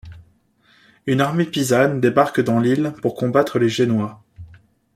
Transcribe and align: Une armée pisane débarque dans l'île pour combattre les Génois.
Une 1.05 1.21
armée 1.21 1.45
pisane 1.45 2.01
débarque 2.01 2.41
dans 2.41 2.57
l'île 2.59 2.95
pour 3.03 3.13
combattre 3.13 3.59
les 3.59 3.69
Génois. 3.69 4.23